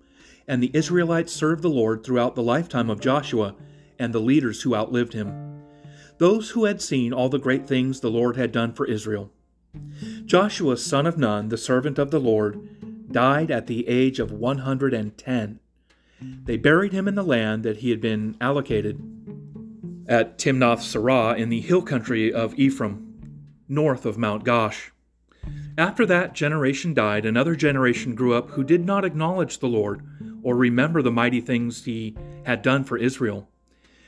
and 0.49 0.62
the 0.62 0.71
Israelites 0.75 1.33
served 1.33 1.62
the 1.62 1.69
Lord 1.69 2.03
throughout 2.03 2.35
the 2.35 2.43
lifetime 2.43 2.91
of 2.91 3.00
Joshua 3.00 3.55
and 3.99 4.12
the 4.12 4.21
leaders 4.21 4.62
who 4.62 4.75
outlived 4.75 5.12
him, 5.12 5.62
those 6.19 6.50
who 6.50 6.65
had 6.65 6.83
seen 6.83 7.12
all 7.12 7.29
the 7.29 7.39
great 7.39 7.67
things 7.67 8.00
the 8.00 8.11
Lord 8.11 8.37
had 8.37 8.50
done 8.50 8.73
for 8.73 8.87
Israel. 8.87 9.31
Joshua, 10.25 10.77
son 10.77 11.07
of 11.07 11.17
Nun, 11.17 11.49
the 11.49 11.57
servant 11.57 11.99
of 11.99 12.11
the 12.11 12.19
Lord, 12.19 13.12
died 13.12 13.50
at 13.50 13.67
the 13.69 13.87
age 13.87 14.19
of 14.19 14.33
110. 14.33 15.61
They 16.45 16.57
buried 16.57 16.93
him 16.93 17.07
in 17.07 17.15
the 17.15 17.23
land 17.23 17.62
that 17.62 17.79
he 17.79 17.91
had 17.91 18.00
been 18.00 18.37
allocated 18.41 19.20
at 20.11 20.38
Timnath 20.38 20.81
Serah 20.81 21.38
in 21.38 21.50
the 21.50 21.61
hill 21.61 21.83
country 21.83 22.33
of 22.33 22.59
Ephraim, 22.59 23.47
north 23.69 24.05
of 24.05 24.19
Mount 24.19 24.45
Gaash. 24.45 24.90
After 25.79 26.05
that 26.05 26.35
generation 26.35 26.93
died, 26.93 27.25
another 27.25 27.55
generation 27.55 28.17
grew 28.17 28.35
up 28.35 28.50
who 28.50 28.64
did 28.64 28.85
not 28.85 29.05
acknowledge 29.05 29.59
the 29.59 29.69
Lord 29.69 30.02
or 30.43 30.57
remember 30.57 31.00
the 31.00 31.12
mighty 31.12 31.40
things 31.40 31.85
he 31.85 32.17
had 32.45 32.61
done 32.61 32.83
for 32.83 32.99
Israel. 32.99 33.49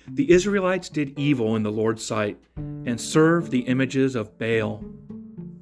The 0.09 0.33
Israelites 0.33 0.89
did 0.89 1.17
evil 1.17 1.55
in 1.55 1.63
the 1.63 1.71
Lord's 1.71 2.05
sight 2.05 2.37
and 2.57 3.01
served 3.01 3.53
the 3.53 3.61
images 3.61 4.17
of 4.17 4.37
Baal. 4.39 4.85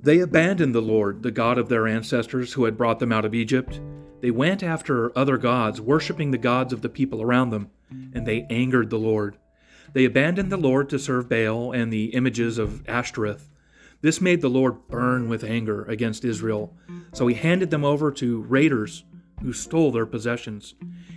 They 0.03 0.21
abandoned 0.21 0.75
the 0.75 0.81
Lord, 0.81 1.23
the 1.23 1.31
God 1.31 1.59
of 1.59 1.69
their 1.69 1.87
ancestors 1.87 2.55
who 2.55 2.65
had 2.65 2.79
brought 2.79 2.99
them 2.99 3.13
out 3.13 3.27
of 3.27 3.35
Egypt. 3.35 3.79
They 4.23 4.31
went 4.31 4.63
after 4.63 5.17
other 5.17 5.37
gods, 5.37 5.83
worshiping 5.83 6.31
the 6.31 6.39
gods 6.39 6.73
of 6.73 6.81
the 6.81 6.89
people 6.89 7.21
around 7.21 7.51
them, 7.51 7.71
and 7.91 8.27
they 8.27 8.47
angered 8.49 8.89
the 8.89 8.99
Lord. 8.99 9.37
They 9.93 10.05
abandoned 10.05 10.53
the 10.53 10.57
Lord 10.57 10.89
to 10.91 10.99
serve 10.99 11.29
Baal 11.29 11.73
and 11.73 11.93
the 11.93 12.07
images 12.07 12.59
of 12.59 12.89
Ashtoreth. 12.89 13.49
This 14.03 14.21
made 14.21 14.41
the 14.41 14.49
Lord 14.49 14.89
burn 14.89 15.29
with 15.29 15.45
anger 15.45 15.85
against 15.85 16.25
Israel, 16.25 16.75
so 17.13 17.27
he 17.27 17.35
handed 17.35 17.71
them 17.71 17.85
over 17.85 18.11
to 18.13 18.43
raiders 18.43 19.05
who 19.43 19.53
stole 19.53 19.91
their 19.91 20.07
possessions. 20.07 20.75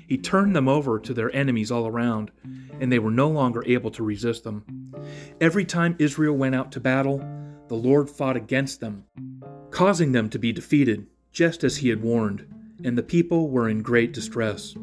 He 0.07 0.17
turned 0.17 0.55
them 0.55 0.67
over 0.67 0.99
to 0.99 1.13
their 1.13 1.33
enemies 1.35 1.71
all 1.71 1.87
around, 1.87 2.31
and 2.79 2.91
they 2.91 2.99
were 2.99 3.11
no 3.11 3.29
longer 3.29 3.63
able 3.65 3.91
to 3.91 4.03
resist 4.03 4.43
them. 4.43 4.91
Every 5.39 5.65
time 5.65 5.95
Israel 5.99 6.35
went 6.35 6.55
out 6.55 6.71
to 6.73 6.79
battle, 6.79 7.19
the 7.67 7.75
Lord 7.75 8.09
fought 8.09 8.35
against 8.35 8.81
them, 8.81 9.05
causing 9.71 10.11
them 10.11 10.29
to 10.29 10.39
be 10.39 10.51
defeated, 10.51 11.07
just 11.31 11.63
as 11.63 11.77
he 11.77 11.89
had 11.89 12.01
warned, 12.01 12.45
and 12.83 12.97
the 12.97 13.03
people 13.03 13.49
were 13.49 13.69
in 13.69 13.81
great 13.81 14.13
distress. 14.13 14.75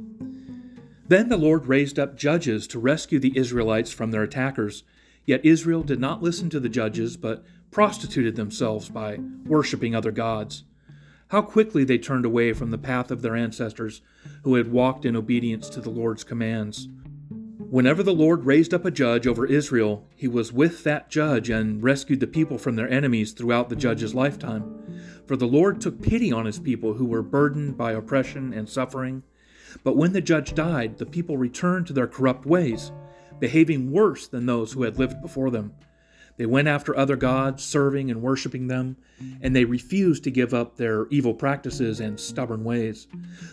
Then 1.11 1.29
the 1.29 1.37
Lord 1.37 1.67
raised 1.67 1.99
up 1.99 2.17
judges 2.17 2.69
to 2.69 2.79
rescue 2.79 3.19
the 3.19 3.37
Israelites 3.37 3.91
from 3.91 4.13
their 4.13 4.23
attackers. 4.23 4.85
Yet 5.27 5.45
Israel 5.45 5.83
did 5.83 5.99
not 5.99 6.23
listen 6.23 6.49
to 6.51 6.61
the 6.61 6.69
judges, 6.69 7.17
but 7.17 7.45
prostituted 7.73 8.37
themselves 8.37 8.89
by 8.89 9.19
worshiping 9.45 9.93
other 9.93 10.13
gods. 10.13 10.63
How 11.31 11.43
quickly 11.43 11.83
they 11.83 11.99
turned 11.99 12.25
away 12.25 12.53
from 12.53 12.71
the 12.71 12.79
path 12.79 13.11
of 13.11 13.23
their 13.23 13.35
ancestors 13.35 14.03
who 14.45 14.55
had 14.55 14.71
walked 14.71 15.05
in 15.05 15.17
obedience 15.17 15.69
to 15.71 15.81
the 15.81 15.91
Lord's 15.91 16.23
commands. 16.23 16.89
Whenever 17.59 18.05
the 18.05 18.15
Lord 18.15 18.45
raised 18.45 18.73
up 18.73 18.85
a 18.85 18.91
judge 18.93 19.27
over 19.27 19.45
Israel, 19.45 20.07
he 20.15 20.29
was 20.29 20.53
with 20.53 20.85
that 20.85 21.11
judge 21.11 21.51
and 21.51 21.83
rescued 21.83 22.21
the 22.21 22.29
people 22.29 22.57
from 22.57 22.77
their 22.77 22.89
enemies 22.89 23.33
throughout 23.33 23.69
the 23.69 23.75
judge's 23.75 24.15
lifetime. 24.15 25.03
For 25.27 25.37
the 25.37 25.49
Lord 25.49 25.81
took 25.81 26.01
pity 26.01 26.31
on 26.31 26.47
his 26.47 26.61
people 26.61 26.95
who 26.95 27.07
were 27.07 27.21
burdened 27.21 27.77
by 27.77 27.95
oppression 27.95 28.53
and 28.53 28.69
suffering. 28.69 29.25
But 29.85 29.97
when 29.97 30.13
the 30.13 30.21
judge 30.21 30.55
died, 30.55 30.99
the 30.99 31.07
people 31.07 31.37
returned 31.37 31.87
to 31.87 31.93
their 31.93 32.07
corrupt 32.07 32.47
ways, 32.47 32.93
behaving 33.39 33.91
worse 33.91 34.27
than 34.27 34.47
those 34.47 34.73
who 34.73 34.83
had 34.83 34.99
lived 34.99 35.21
before 35.23 35.51
them. 35.51 35.73
They 36.37 36.47
went 36.47 36.69
after 36.69 36.97
other 36.97 37.17
gods, 37.17 37.63
serving 37.63 38.11
and 38.11 38.23
worshiping 38.23 38.67
them, 38.67 38.97
and 39.43 39.55
they 39.55 39.67
refused 39.67 40.25
to 40.25 40.31
give 40.31 40.55
up 40.55 40.77
their 40.77 41.07
evil 41.09 41.35
practices 41.35 42.01
and 42.01 42.19
stubborn 42.19 42.65
ways. 42.65 43.09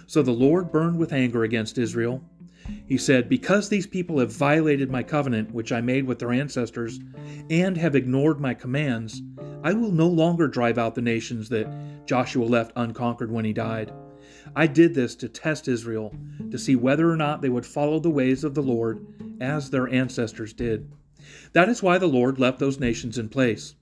So 0.05 0.21
the 0.21 0.31
Lord 0.31 0.71
burned 0.71 0.97
with 0.97 1.11
anger 1.11 1.43
against 1.43 1.77
Israel. 1.77 2.23
He 2.85 2.97
said, 2.97 3.27
Because 3.27 3.67
these 3.67 3.87
people 3.87 4.19
have 4.19 4.31
violated 4.31 4.89
my 4.89 5.03
covenant, 5.03 5.53
which 5.53 5.71
I 5.73 5.81
made 5.81 6.05
with 6.05 6.19
their 6.19 6.31
ancestors, 6.31 6.99
and 7.49 7.75
have 7.77 7.95
ignored 7.95 8.39
my 8.39 8.53
commands, 8.53 9.21
I 9.63 9.73
will 9.73 9.91
no 9.91 10.07
longer 10.07 10.47
drive 10.47 10.77
out 10.77 10.95
the 10.95 11.01
nations 11.01 11.49
that 11.49 11.67
Joshua 12.05 12.45
left 12.45 12.71
unconquered 12.75 13.31
when 13.31 13.43
he 13.43 13.53
died. 13.53 13.91
I 14.57 14.65
did 14.65 14.95
this 14.95 15.13
to 15.17 15.29
test 15.29 15.67
Israel, 15.67 16.15
to 16.49 16.57
see 16.57 16.75
whether 16.75 17.11
or 17.11 17.15
not 17.15 17.43
they 17.43 17.49
would 17.49 17.63
follow 17.63 17.99
the 17.99 18.09
ways 18.09 18.43
of 18.43 18.55
the 18.55 18.63
Lord 18.63 19.05
as 19.39 19.69
their 19.69 19.87
ancestors 19.87 20.51
did. 20.51 20.91
That 21.53 21.69
is 21.69 21.83
why 21.83 21.99
the 21.99 22.07
Lord 22.07 22.39
left 22.39 22.57
those 22.57 22.79
nations 22.79 23.19
in 23.19 23.29
place. 23.29 23.75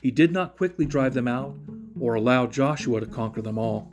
He 0.00 0.10
did 0.10 0.32
not 0.32 0.56
quickly 0.56 0.86
drive 0.86 1.12
them 1.12 1.28
out 1.28 1.54
or 2.00 2.14
allow 2.14 2.46
Joshua 2.46 3.00
to 3.00 3.06
conquer 3.06 3.42
them 3.42 3.58
all. 3.58 3.92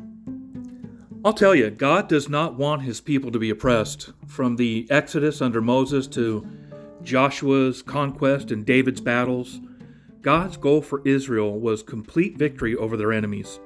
I'll 1.25 1.33
tell 1.33 1.53
you, 1.53 1.69
God 1.71 2.07
does 2.07 2.29
not 2.29 2.55
want 2.55 2.83
his 2.83 3.01
people 3.01 3.31
to 3.31 3.39
be 3.39 3.49
oppressed. 3.49 4.13
From 4.25 4.55
the 4.55 4.87
Exodus 4.89 5.41
under 5.41 5.59
Moses 5.59 6.07
to 6.07 6.47
Joshua's 7.03 7.81
conquest 7.81 8.49
and 8.49 8.65
David's 8.65 9.01
battles, 9.01 9.59
God's 10.21 10.55
goal 10.55 10.81
for 10.81 11.05
Israel 11.05 11.59
was 11.59 11.83
complete 11.83 12.37
victory 12.37 12.77
over 12.77 12.95
their 12.95 13.11
enemies. 13.11 13.59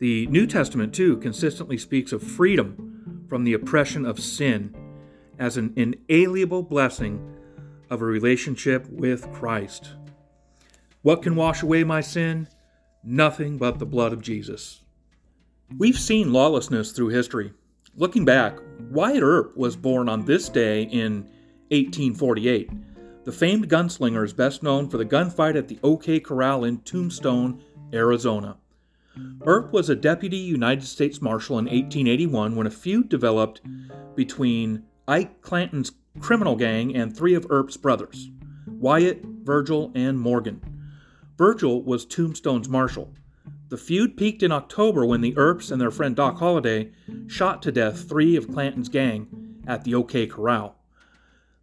The 0.00 0.26
New 0.28 0.46
Testament, 0.46 0.94
too, 0.94 1.18
consistently 1.18 1.76
speaks 1.76 2.10
of 2.10 2.22
freedom 2.22 3.26
from 3.28 3.44
the 3.44 3.52
oppression 3.52 4.06
of 4.06 4.18
sin 4.18 4.74
as 5.38 5.58
an 5.58 5.74
inalienable 5.76 6.62
blessing 6.62 7.36
of 7.90 8.00
a 8.00 8.06
relationship 8.06 8.88
with 8.88 9.30
Christ. 9.34 9.90
What 11.02 11.22
can 11.22 11.36
wash 11.36 11.62
away 11.62 11.84
my 11.84 12.00
sin? 12.00 12.48
Nothing 13.04 13.58
but 13.58 13.78
the 13.78 13.84
blood 13.84 14.14
of 14.14 14.22
Jesus. 14.22 14.80
We've 15.76 15.98
seen 15.98 16.32
lawlessness 16.32 16.92
through 16.92 17.08
history. 17.08 17.52
Looking 17.94 18.24
back, 18.24 18.58
Wyatt 18.90 19.22
Earp 19.22 19.54
was 19.54 19.76
born 19.76 20.08
on 20.08 20.24
this 20.24 20.48
day 20.48 20.84
in 20.84 21.24
1848. 21.68 22.70
The 23.24 23.32
famed 23.32 23.68
gunslinger 23.68 24.24
is 24.24 24.32
best 24.32 24.62
known 24.62 24.88
for 24.88 24.96
the 24.96 25.04
gunfight 25.04 25.56
at 25.56 25.68
the 25.68 25.78
OK 25.82 26.20
Corral 26.20 26.64
in 26.64 26.78
Tombstone, 26.78 27.62
Arizona. 27.92 28.56
Earp 29.44 29.72
was 29.72 29.90
a 29.90 29.96
deputy 29.96 30.36
United 30.36 30.84
States 30.84 31.20
Marshal 31.20 31.58
in 31.58 31.64
1881 31.64 32.54
when 32.54 32.66
a 32.66 32.70
feud 32.70 33.08
developed 33.08 33.60
between 34.14 34.84
Ike 35.08 35.40
Clanton's 35.42 35.92
criminal 36.20 36.56
gang 36.56 36.94
and 36.94 37.16
three 37.16 37.34
of 37.34 37.46
Earp's 37.50 37.76
brothers 37.76 38.30
Wyatt, 38.66 39.24
Virgil, 39.24 39.90
and 39.94 40.18
Morgan. 40.18 40.60
Virgil 41.36 41.82
was 41.82 42.04
Tombstone's 42.04 42.68
marshal. 42.68 43.12
The 43.68 43.76
feud 43.76 44.16
peaked 44.16 44.42
in 44.42 44.52
October 44.52 45.04
when 45.04 45.20
the 45.20 45.36
Earps 45.36 45.70
and 45.70 45.80
their 45.80 45.90
friend 45.90 46.14
Doc 46.16 46.38
Holliday 46.38 46.92
shot 47.26 47.62
to 47.62 47.72
death 47.72 48.08
three 48.08 48.36
of 48.36 48.48
Clanton's 48.48 48.88
gang 48.88 49.62
at 49.66 49.84
the 49.84 49.94
OK 49.94 50.26
Corral. 50.26 50.76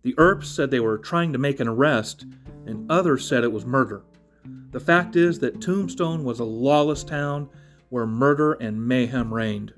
The 0.03 0.15
Earps 0.17 0.49
said 0.49 0.71
they 0.71 0.79
were 0.79 0.97
trying 0.97 1.33
to 1.33 1.39
make 1.39 1.59
an 1.59 1.67
arrest, 1.67 2.25
and 2.65 2.89
others 2.89 3.27
said 3.27 3.43
it 3.43 3.51
was 3.51 3.65
murder. 3.65 4.03
The 4.71 4.79
fact 4.79 5.15
is 5.15 5.39
that 5.39 5.61
Tombstone 5.61 6.23
was 6.23 6.39
a 6.39 6.45
lawless 6.45 7.03
town 7.03 7.49
where 7.89 8.05
murder 8.05 8.53
and 8.53 8.85
mayhem 8.85 9.33
reigned. 9.33 9.73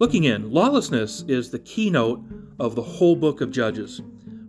Looking 0.00 0.24
in, 0.24 0.50
lawlessness 0.50 1.24
is 1.28 1.50
the 1.50 1.58
keynote 1.58 2.24
of 2.58 2.74
the 2.74 2.82
whole 2.82 3.16
book 3.16 3.40
of 3.40 3.52
Judges. 3.52 4.00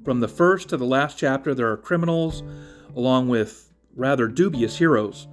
From 0.04 0.20
the 0.20 0.28
first 0.28 0.70
to 0.70 0.78
the 0.78 0.86
last 0.86 1.18
chapter, 1.18 1.54
there 1.54 1.70
are 1.72 1.78
criminals, 1.78 2.42
along 2.96 3.28
with 3.28 3.72
rather 3.96 4.28
dubious 4.28 4.78
heroes. 4.78 5.28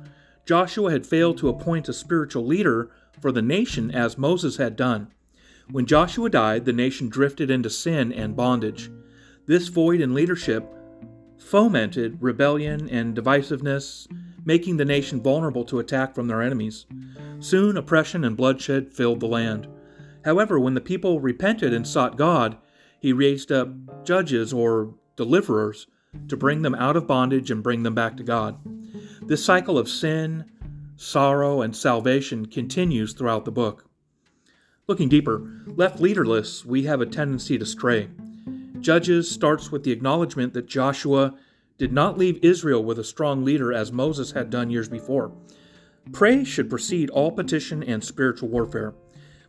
Joshua 0.44 0.90
had 0.90 1.06
failed 1.06 1.38
to 1.38 1.48
appoint 1.48 1.88
a 1.88 1.92
spiritual 1.92 2.44
leader 2.44 2.90
for 3.20 3.32
the 3.32 3.42
nation 3.42 3.90
as 3.90 4.18
Moses 4.18 4.56
had 4.56 4.76
done. 4.76 5.08
When 5.70 5.86
Joshua 5.86 6.28
died, 6.28 6.64
the 6.64 6.72
nation 6.72 7.08
drifted 7.08 7.50
into 7.50 7.70
sin 7.70 8.12
and 8.12 8.36
bondage. 8.36 8.90
This 9.46 9.68
void 9.68 10.00
in 10.00 10.14
leadership 10.14 10.66
fomented 11.38 12.18
rebellion 12.20 12.88
and 12.88 13.16
divisiveness, 13.16 14.06
making 14.44 14.76
the 14.76 14.84
nation 14.84 15.22
vulnerable 15.22 15.64
to 15.64 15.78
attack 15.78 16.14
from 16.14 16.26
their 16.26 16.42
enemies. 16.42 16.86
Soon, 17.40 17.76
oppression 17.76 18.24
and 18.24 18.36
bloodshed 18.36 18.92
filled 18.92 19.20
the 19.20 19.26
land. 19.26 19.68
However, 20.24 20.58
when 20.58 20.74
the 20.74 20.80
people 20.80 21.20
repented 21.20 21.72
and 21.72 21.86
sought 21.86 22.18
God, 22.18 22.58
he 23.00 23.12
raised 23.12 23.52
up 23.52 23.68
judges 24.04 24.52
or 24.52 24.94
deliverers 25.16 25.86
to 26.28 26.36
bring 26.36 26.62
them 26.62 26.74
out 26.74 26.96
of 26.96 27.06
bondage 27.06 27.50
and 27.50 27.62
bring 27.62 27.82
them 27.82 27.94
back 27.94 28.16
to 28.16 28.22
God. 28.22 28.58
This 29.22 29.44
cycle 29.44 29.78
of 29.78 29.88
sin, 29.88 30.44
sorrow, 30.96 31.62
and 31.62 31.76
salvation 31.76 32.46
continues 32.46 33.12
throughout 33.12 33.44
the 33.44 33.52
book. 33.52 33.84
Looking 34.86 35.08
deeper, 35.08 35.62
left 35.66 36.00
leaderless, 36.00 36.64
we 36.64 36.84
have 36.84 37.00
a 37.00 37.06
tendency 37.06 37.58
to 37.58 37.66
stray. 37.66 38.08
Judges 38.80 39.30
starts 39.30 39.70
with 39.70 39.84
the 39.84 39.92
acknowledgement 39.92 40.54
that 40.54 40.66
Joshua 40.66 41.34
did 41.78 41.92
not 41.92 42.18
leave 42.18 42.42
Israel 42.42 42.82
with 42.82 42.98
a 42.98 43.04
strong 43.04 43.44
leader 43.44 43.72
as 43.72 43.92
Moses 43.92 44.32
had 44.32 44.50
done 44.50 44.70
years 44.70 44.88
before. 44.88 45.32
Praise 46.12 46.48
should 46.48 46.70
precede 46.70 47.10
all 47.10 47.30
petition 47.30 47.82
and 47.82 48.02
spiritual 48.02 48.48
warfare. 48.48 48.94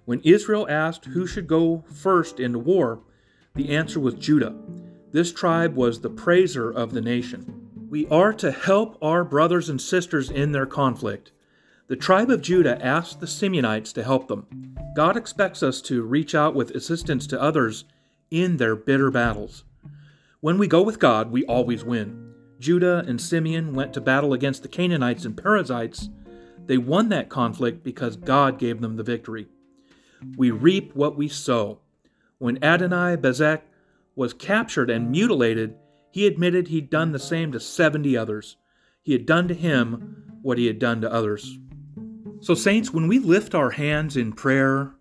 When 0.05 0.21
Israel 0.21 0.67
asked 0.69 1.05
who 1.05 1.25
should 1.25 1.47
go 1.47 1.83
first 1.91 2.39
into 2.39 2.59
war, 2.59 3.01
the 3.55 3.75
answer 3.75 3.99
was 3.99 4.15
Judah. 4.15 4.55
This 5.11 5.31
tribe 5.31 5.75
was 5.75 6.01
the 6.01 6.09
praiser 6.09 6.69
of 6.69 6.93
the 6.93 7.01
nation. 7.01 7.67
We 7.89 8.07
are 8.07 8.33
to 8.33 8.51
help 8.51 8.97
our 9.01 9.23
brothers 9.23 9.69
and 9.69 9.81
sisters 9.81 10.29
in 10.29 10.51
their 10.51 10.65
conflict. 10.65 11.31
The 11.87 11.95
tribe 11.95 12.29
of 12.29 12.41
Judah 12.41 12.83
asked 12.85 13.19
the 13.19 13.25
Simeonites 13.25 13.91
to 13.93 14.03
help 14.03 14.27
them. 14.27 14.75
God 14.95 15.17
expects 15.17 15.63
us 15.63 15.81
to 15.83 16.03
reach 16.03 16.35
out 16.35 16.53
with 16.53 16.71
assistance 16.71 17.25
to 17.27 17.41
others 17.41 17.85
in 18.31 18.57
their 18.57 18.75
bitter 18.75 19.11
battles. 19.11 19.63
When 20.41 20.57
we 20.57 20.67
go 20.67 20.81
with 20.81 20.99
God, 20.99 21.31
we 21.31 21.45
always 21.45 21.83
win. 21.83 22.33
Judah 22.59 23.03
and 23.07 23.19
Simeon 23.19 23.73
went 23.73 23.93
to 23.93 24.01
battle 24.01 24.33
against 24.33 24.63
the 24.63 24.69
Canaanites 24.69 25.25
and 25.25 25.37
Perizzites. 25.37 26.09
They 26.65 26.77
won 26.77 27.09
that 27.09 27.29
conflict 27.29 27.83
because 27.83 28.15
God 28.15 28.59
gave 28.59 28.81
them 28.81 28.95
the 28.95 29.03
victory. 29.03 29.47
We 30.37 30.51
reap 30.51 30.95
what 30.95 31.17
we 31.17 31.27
sow. 31.27 31.79
When 32.37 32.59
Adoni 32.59 33.17
Bezek 33.17 33.61
was 34.15 34.33
captured 34.33 34.89
and 34.89 35.11
mutilated, 35.11 35.75
he 36.11 36.27
admitted 36.27 36.67
he'd 36.67 36.89
done 36.89 37.11
the 37.11 37.19
same 37.19 37.51
to 37.51 37.59
70 37.59 38.17
others. 38.17 38.57
He 39.01 39.13
had 39.13 39.25
done 39.25 39.47
to 39.47 39.53
him 39.53 40.39
what 40.41 40.57
he 40.57 40.67
had 40.67 40.79
done 40.79 41.01
to 41.01 41.11
others. 41.11 41.57
So, 42.41 42.53
saints, 42.53 42.93
when 42.93 43.07
we 43.07 43.19
lift 43.19 43.53
our 43.53 43.71
hands 43.71 44.15
in 44.15 44.33
prayer 44.33 44.93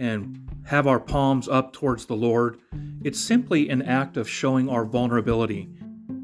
and 0.00 0.48
have 0.64 0.86
our 0.86 0.98
palms 0.98 1.46
up 1.46 1.74
towards 1.74 2.06
the 2.06 2.16
Lord, 2.16 2.58
it's 3.04 3.20
simply 3.20 3.68
an 3.68 3.82
act 3.82 4.16
of 4.16 4.28
showing 4.28 4.68
our 4.68 4.86
vulnerability. 4.86 5.68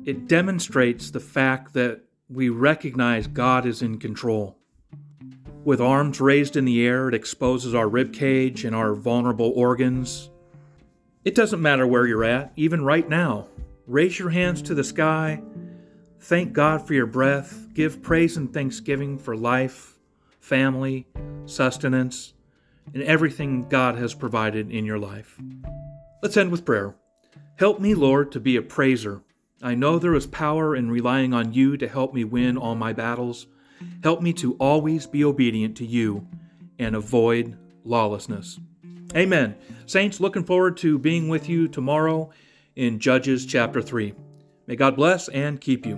It 0.07 0.27
demonstrates 0.27 1.11
the 1.11 1.21
fact 1.21 1.75
that 1.75 2.01
we 2.31 2.49
recognize 2.49 3.27
God 3.27 3.67
is 3.67 3.83
in 3.83 3.99
control. 3.99 4.57
With 5.63 5.81
arms 5.81 6.21
raised 6.21 6.57
in 6.57 6.65
the 6.65 6.87
air, 6.87 7.09
it 7.09 7.15
exposes 7.15 7.75
our 7.75 7.89
rib 7.89 8.15
cage 8.15 8.65
and 8.65 8.75
our 8.75 8.95
vulnerable 8.95 9.53
organs. 9.55 10.31
It 11.25 11.35
doesn't 11.35 11.61
matter 11.61 11.87
where 11.87 12.07
you're 12.07 12.25
at, 12.25 12.53
even 12.57 12.83
right 12.83 13.07
now. 13.09 13.49
Raise 13.87 14.19
your 14.19 14.31
hands 14.31 14.63
to 14.63 14.75
the 14.75 14.85
sky. 14.85 15.43
Thank 16.21 16.55
God 16.55 16.87
for 16.87 16.95
your 16.95 17.07
breath. 17.07 17.67
Give 17.75 18.03
praise 18.03 18.39
and 18.39 18.55
thanksgiving 18.55 19.19
for 19.19 19.37
life, 19.37 19.99
family, 20.41 21.07
sustenance, 21.45 22.33
and 22.95 23.03
everything 23.03 23.69
God 23.69 23.97
has 23.97 24.15
provided 24.15 24.71
in 24.71 24.85
your 24.85 24.99
life. 24.99 25.39
Let's 26.23 26.37
end 26.37 26.51
with 26.51 26.65
prayer. 26.65 26.95
Help 27.57 27.81
me, 27.81 27.95
Lord, 27.95 28.33
to 28.33 28.41
be 28.41 28.57
a 28.57 28.63
praiser. 28.63 29.23
I 29.63 29.75
know 29.75 29.99
there 29.99 30.15
is 30.15 30.27
power 30.27 30.77
in 30.77 30.91
relying 30.91 31.33
on 31.33 31.55
you 31.55 31.77
to 31.79 31.89
help 31.89 32.13
me 32.13 32.25
win 32.25 32.57
all 32.57 32.75
my 32.75 32.93
battles. 32.93 33.47
Help 34.03 34.21
me 34.21 34.33
to 34.35 34.55
always 34.55 35.07
be 35.07 35.25
obedient 35.25 35.77
to 35.79 35.87
you 35.87 36.27
and 36.79 36.95
avoid 36.95 37.57
lawlessness. 37.85 38.59
Amen. 39.15 39.57
Saints, 39.87 40.21
looking 40.21 40.45
forward 40.45 40.77
to 40.79 40.99
being 40.99 41.29
with 41.29 41.49
you 41.49 41.69
tomorrow 41.69 42.31
in 42.75 42.99
Judges 42.99 43.47
chapter 43.47 43.81
3. 43.81 44.13
May 44.67 44.77
God 44.77 44.97
bless 44.97 45.29
and 45.29 45.61
keep 45.61 45.87
you. 45.87 45.97